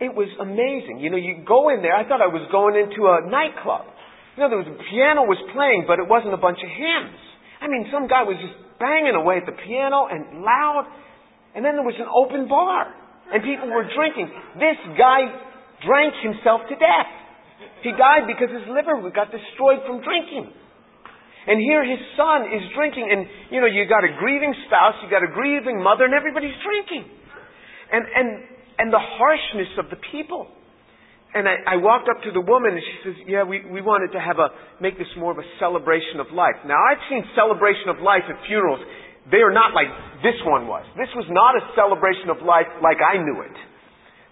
[0.00, 1.04] it was amazing.
[1.04, 1.92] You know, you go in there.
[1.92, 3.84] I thought I was going into a nightclub.
[4.40, 7.20] You know, was piano was playing, but it wasn't a bunch of hymns.
[7.60, 10.88] I mean, some guy was just banging away at the piano and loud.
[11.54, 12.90] And then there was an open bar
[13.30, 14.26] and people were drinking.
[14.58, 15.30] This guy
[15.86, 17.10] drank himself to death.
[17.86, 20.52] He died because his liver got destroyed from drinking.
[21.46, 25.08] And here his son is drinking, and you know, you got a grieving spouse, you
[25.08, 27.08] got a grieving mother, and everybody's drinking.
[27.90, 28.28] And and
[28.76, 30.52] and the harshness of the people.
[31.30, 34.10] And I, I walked up to the woman and she says, Yeah, we, we wanted
[34.18, 34.50] to have a
[34.82, 36.58] make this more of a celebration of life.
[36.66, 38.82] Now I've seen celebration of life at funerals.
[39.30, 39.86] They are not like
[40.26, 40.82] this one was.
[40.98, 43.56] This was not a celebration of life like I knew it.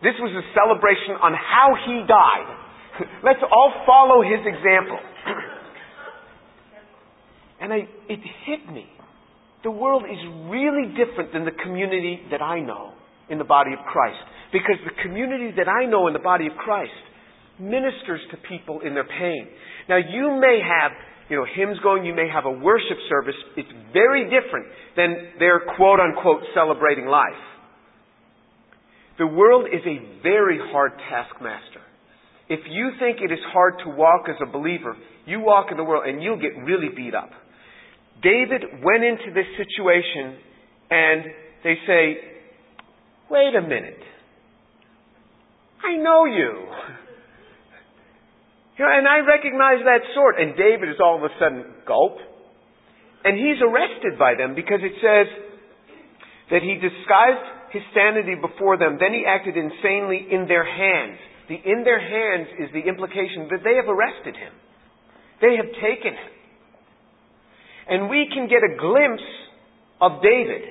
[0.03, 2.51] This was a celebration on how he died.
[3.27, 4.99] Let's all follow his example.
[7.63, 8.87] and I, it hit me.
[9.63, 10.19] The world is
[10.51, 12.95] really different than the community that I know
[13.29, 14.19] in the body of Christ.
[14.53, 16.93] Because the community that I know in the body of Christ
[17.59, 19.49] ministers to people in their pain.
[19.89, 20.93] Now you may have,
[21.29, 23.35] you know, hymns going, you may have a worship service.
[23.57, 27.43] It's very different than their quote unquote celebrating life.
[29.19, 31.83] The world is a very hard taskmaster.
[32.49, 35.85] If you think it is hard to walk as a believer, you walk in the
[35.85, 37.31] world and you'll get really beat up.
[38.23, 40.39] David went into this situation
[40.91, 41.25] and
[41.65, 42.17] they say,
[43.31, 43.99] wait a minute.
[45.85, 46.53] I know you.
[48.79, 50.37] you know, and I recognize that sword.
[50.39, 52.19] And David is all of a sudden gulp.
[53.25, 55.27] And he's arrested by them because it says
[56.51, 58.97] that he disguised his sanity before them.
[58.99, 61.19] Then he acted insanely in their hands.
[61.49, 64.53] The in their hands is the implication that they have arrested him.
[65.41, 66.33] They have taken him.
[67.89, 69.25] And we can get a glimpse
[70.01, 70.69] of David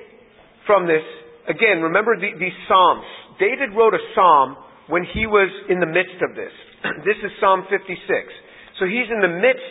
[0.66, 1.02] from this.
[1.48, 3.06] Again, remember the, these Psalms.
[3.40, 4.56] David wrote a Psalm
[4.88, 6.52] when he was in the midst of this.
[7.04, 7.96] this is Psalm 56.
[8.80, 9.70] So he's in the midst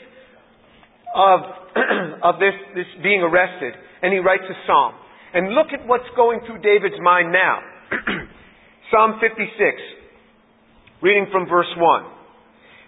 [1.14, 1.40] of,
[2.24, 4.94] of this, this being arrested, and he writes a Psalm.
[5.34, 7.60] And look at what's going through David's mind now.
[8.92, 9.52] Psalm 56,
[11.02, 12.04] reading from verse 1.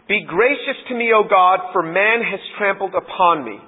[0.07, 3.59] Be gracious to me, O God, for man has trampled upon me.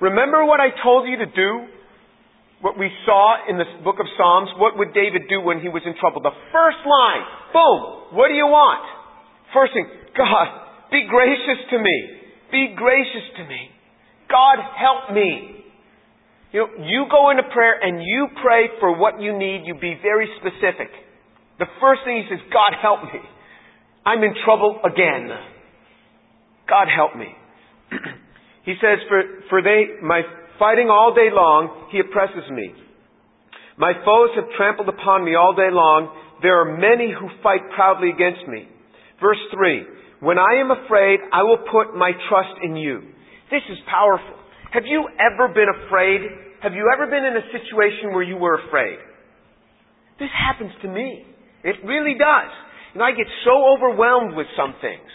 [0.00, 1.50] Remember what I told you to do?
[2.62, 4.54] What we saw in the book of Psalms?
[4.56, 6.22] What would David do when he was in trouble?
[6.22, 8.86] The first line, boom, what do you want?
[9.50, 10.46] First thing, God,
[10.94, 11.96] be gracious to me.
[12.54, 13.66] Be gracious to me.
[14.30, 15.66] God, help me.
[16.52, 19.66] You know, you go into prayer and you pray for what you need.
[19.66, 20.94] You be very specific.
[21.58, 23.20] The first thing he says, God help me.
[24.06, 25.30] I'm in trouble again.
[26.68, 27.26] God help me.
[28.64, 30.22] he says, for, for they, my
[30.58, 32.74] fighting all day long, he oppresses me.
[33.78, 36.12] My foes have trampled upon me all day long.
[36.42, 38.68] There are many who fight proudly against me.
[39.20, 40.20] Verse 3.
[40.20, 43.00] When I am afraid, I will put my trust in you.
[43.50, 44.38] This is powerful.
[44.72, 46.20] Have you ever been afraid?
[46.62, 48.98] Have you ever been in a situation where you were afraid?
[50.18, 51.26] This happens to me.
[51.64, 52.50] It really does.
[52.94, 55.08] And I get so overwhelmed with some things.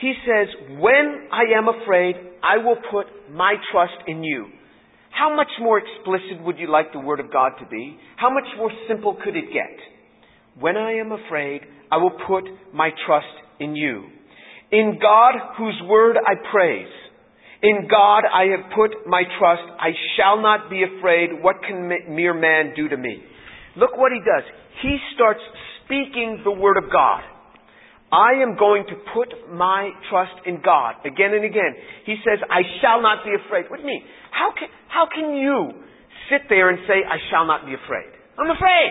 [0.00, 4.46] He says, when I am afraid, I will put my trust in you.
[5.10, 7.96] How much more explicit would you like the Word of God to be?
[8.16, 9.78] How much more simple could it get?
[10.60, 13.26] When I am afraid, I will put my trust
[13.58, 14.04] in you.
[14.70, 16.92] In God, whose Word I praise.
[17.62, 19.62] In God I have put my trust.
[19.80, 21.30] I shall not be afraid.
[21.40, 23.22] What can mere man do to me?
[23.76, 24.44] Look what he does.
[24.82, 25.40] He starts
[25.84, 27.22] speaking the word of God.
[28.16, 31.76] I am going to put my trust in God again and again.
[32.08, 33.68] He says, I shall not be afraid.
[33.68, 34.08] What do you mean?
[34.32, 35.84] How can, how can you
[36.32, 38.08] sit there and say, I shall not be afraid?
[38.40, 38.90] I'm afraid.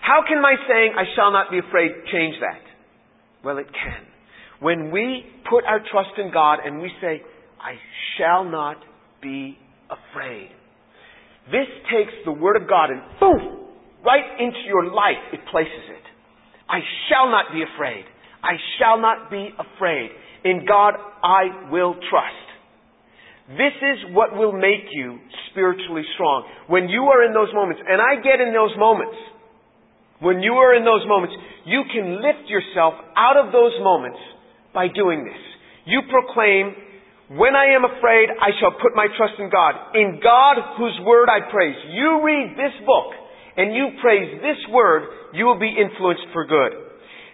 [0.00, 2.64] How can my saying, I shall not be afraid, change that?
[3.44, 4.08] Well, it can.
[4.60, 7.20] When we put our trust in God and we say,
[7.60, 7.76] I
[8.16, 8.76] shall not
[9.20, 9.58] be
[9.92, 10.48] afraid.
[11.52, 13.68] This takes the Word of God and boom,
[14.04, 16.04] right into your life it places it.
[16.68, 18.04] I shall not be afraid.
[18.42, 20.10] I shall not be afraid.
[20.44, 22.46] In God I will trust.
[23.50, 25.18] This is what will make you
[25.50, 26.46] spiritually strong.
[26.68, 29.16] When you are in those moments, and I get in those moments,
[30.20, 31.34] when you are in those moments,
[31.66, 34.18] you can lift yourself out of those moments
[34.72, 35.40] by doing this.
[35.84, 36.76] You proclaim
[37.30, 39.94] when I am afraid, I shall put my trust in God.
[39.94, 41.78] In God, whose word I praise.
[41.90, 43.14] You read this book
[43.56, 46.89] and you praise this word, you will be influenced for good.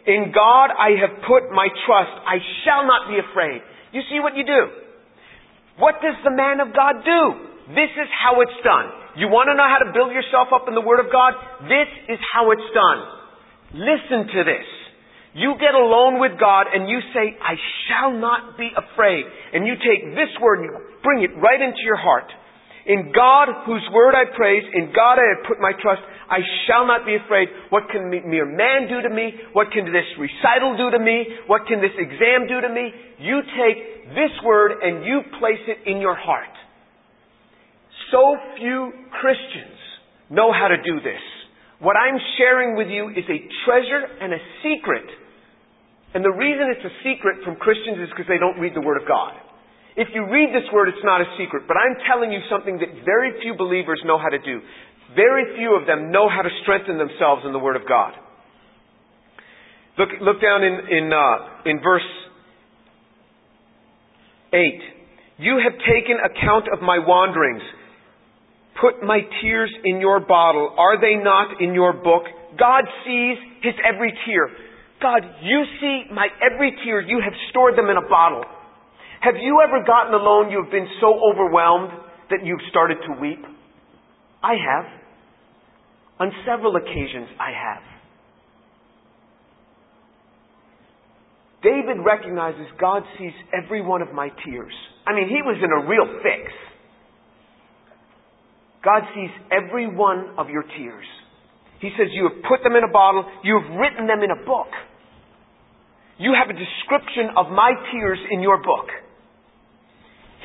[0.07, 2.15] In God I have put my trust.
[2.23, 3.61] I shall not be afraid.
[3.93, 4.63] You see what you do?
[5.79, 7.23] What does the man of God do?
[7.75, 9.19] This is how it's done.
[9.19, 11.35] You want to know how to build yourself up in the Word of God?
[11.67, 13.01] This is how it's done.
[13.75, 14.67] Listen to this.
[15.37, 19.29] You get alone with God and you say, I shall not be afraid.
[19.53, 22.25] And you take this word and you bring it right into your heart.
[22.87, 26.87] In God, whose word I praise, in God I have put my trust, I shall
[26.87, 27.49] not be afraid.
[27.71, 29.35] What can mere man do to me?
[29.53, 31.27] What can this recital do to me?
[31.47, 32.95] What can this exam do to me?
[33.19, 36.55] You take this word and you place it in your heart.
[38.15, 39.79] So few Christians
[40.31, 41.23] know how to do this.
[41.83, 45.11] What I'm sharing with you is a treasure and a secret
[46.17, 48.97] and the reason it's a secret from Christians is because they don't read the Word
[48.97, 49.37] of God.
[49.97, 51.65] If you read this Word, it's not a secret.
[51.67, 54.61] But I'm telling you something that very few believers know how to do.
[55.17, 58.13] Very few of them know how to strengthen themselves in the Word of God.
[59.99, 62.05] Look, look down in, in, uh, in verse
[64.53, 64.61] 8.
[65.39, 67.63] You have taken account of my wanderings.
[68.81, 70.75] Put my tears in your bottle.
[70.77, 72.25] Are they not in your book?
[72.59, 74.51] God sees his every tear.
[75.01, 77.01] God, you see my every tear.
[77.01, 78.45] You have stored them in a bottle.
[79.21, 81.91] Have you ever gotten alone, you've been so overwhelmed
[82.31, 83.43] that you've started to weep?
[84.43, 84.85] I have.
[86.19, 87.83] On several occasions, I have.
[91.63, 94.73] David recognizes God sees every one of my tears.
[95.07, 96.53] I mean, he was in a real fix.
[98.85, 101.07] God sees every one of your tears.
[101.81, 104.47] He says, You have put them in a bottle, you have written them in a
[104.47, 104.71] book.
[106.19, 108.89] You have a description of my tears in your book.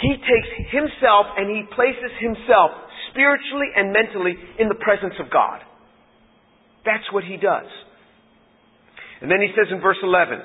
[0.02, 2.74] He takes himself and he places himself
[3.14, 5.62] spiritually and mentally in the presence of God.
[6.86, 7.70] That's what he does.
[9.22, 10.42] And then he says in verse 11,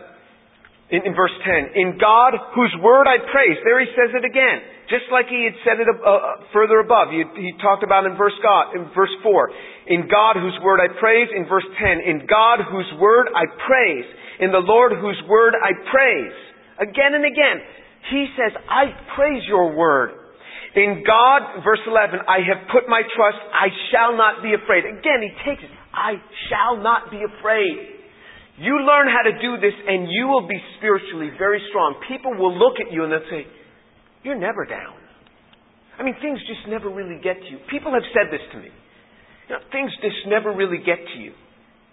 [0.92, 3.56] in, in, verse 10, in God whose word I praise.
[3.64, 4.60] There he says it again.
[4.92, 7.10] Just like he had said it uh, uh, further above.
[7.10, 9.50] He, he talked about in verse God, in verse 4.
[9.88, 11.26] In God whose word I praise.
[11.34, 14.06] In verse 10, in God whose word I praise.
[14.38, 16.36] In the Lord whose word I praise.
[16.78, 17.58] Again and again.
[18.10, 20.12] He says, I praise your word.
[20.76, 23.40] In God, verse 11, I have put my trust.
[23.48, 24.84] I shall not be afraid.
[24.84, 25.72] Again, he takes it.
[25.94, 26.20] I
[26.52, 27.96] shall not be afraid.
[28.58, 31.96] You learn how to do this and you will be spiritually very strong.
[32.08, 33.48] People will look at you and they'll say,
[34.22, 34.96] You're never down.
[35.98, 37.58] I mean, things just never really get to you.
[37.70, 38.68] People have said this to me.
[39.48, 41.32] You know, things just never really get to you.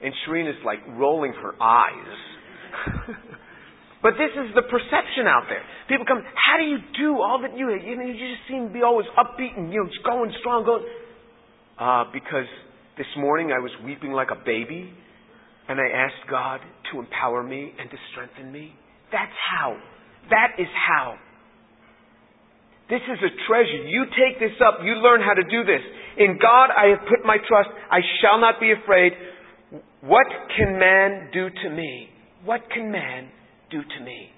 [0.04, 2.18] And Sharina's like rolling her eyes.
[4.04, 5.64] but this is the perception out there.
[5.88, 8.74] People come, how do you do all that you, you know, you just seem to
[8.74, 10.84] be always upbeat and, you know, going strong, going.
[11.80, 12.52] Uh, because
[13.00, 14.92] this morning I was weeping like a baby
[15.70, 16.60] and I asked God
[16.92, 18.76] to empower me and to strengthen me.
[19.10, 19.80] That's how.
[20.30, 21.16] That is how.
[22.90, 23.88] This is a treasure.
[23.88, 24.84] You take this up.
[24.84, 25.82] You learn how to do this.
[26.20, 27.70] In God I have put my trust.
[27.90, 29.14] I shall not be afraid.
[30.02, 30.28] What
[30.60, 32.10] can man do to me?
[32.44, 33.32] What can man
[33.74, 34.30] do to me?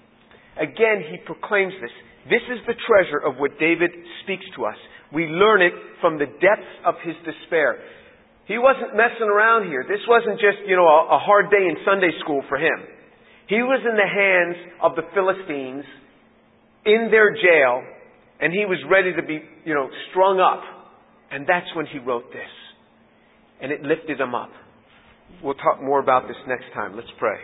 [0.55, 1.91] Again, he proclaims this.
[2.31, 3.91] This is the treasure of what David
[4.23, 4.79] speaks to us.
[5.13, 7.77] We learn it from the depths of his despair.
[8.47, 9.83] He wasn't messing around here.
[9.83, 12.87] This wasn't just, you know, a, a hard day in Sunday school for him.
[13.47, 15.85] He was in the hands of the Philistines
[16.85, 17.83] in their jail,
[18.39, 20.61] and he was ready to be, you know, strung up.
[21.31, 22.53] And that's when he wrote this.
[23.61, 24.51] And it lifted him up.
[25.43, 26.95] We'll talk more about this next time.
[26.95, 27.37] Let's pray.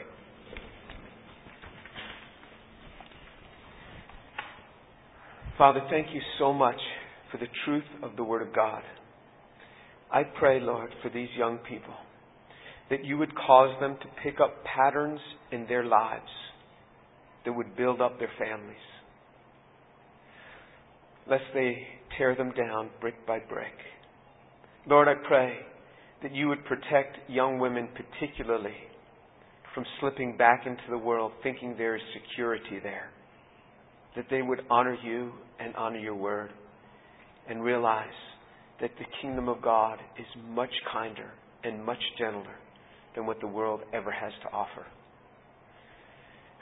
[5.62, 6.80] Father, thank you so much
[7.32, 8.82] for the truth of the Word of God.
[10.12, 11.93] I pray, Lord, for these young people
[12.89, 15.20] that you would cause them to pick up patterns
[15.51, 16.32] in their lives
[17.45, 18.76] that would build up their families.
[21.30, 21.78] Lest they
[22.18, 23.78] tear them down brick by brick.
[24.88, 25.57] Lord, I pray
[26.24, 28.74] that you would protect young women particularly
[29.76, 33.12] from slipping back into the world thinking there is security there.
[34.16, 36.51] That they would honor you and honor your word
[37.49, 38.07] and realize
[38.82, 41.32] that the kingdom of God is much kinder
[41.64, 42.55] and much gentler
[43.16, 44.86] than what the world ever has to offer.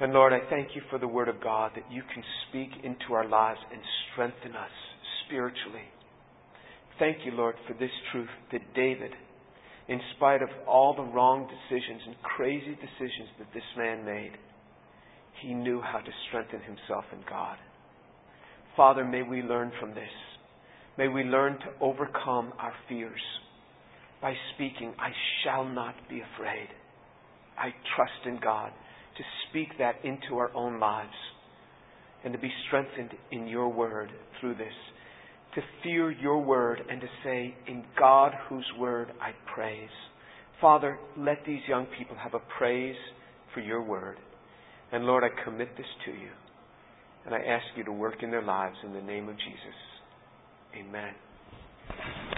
[0.02, 3.14] And Lord, I thank you for the Word of God that you can speak into
[3.14, 3.82] our lives and
[4.12, 4.72] strengthen us
[5.26, 5.88] spiritually.
[7.00, 9.12] Thank you, Lord, for this truth that David,
[9.88, 14.32] in spite of all the wrong decisions and crazy decisions that this man made,
[15.41, 17.57] he knew how to strengthen himself in God.
[18.75, 20.09] Father, may we learn from this.
[20.97, 23.21] May we learn to overcome our fears
[24.21, 25.11] by speaking, I
[25.43, 26.67] shall not be afraid.
[27.57, 28.71] I trust in God
[29.17, 31.13] to speak that into our own lives
[32.23, 34.09] and to be strengthened in your word
[34.39, 34.73] through this.
[35.55, 39.89] To fear your word and to say, In God whose word I praise.
[40.61, 42.95] Father, let these young people have a praise
[43.53, 44.17] for your word.
[44.91, 46.29] And Lord, I commit this to you.
[47.25, 49.77] And I ask you to work in their lives in the name of Jesus.
[50.75, 51.13] Amen.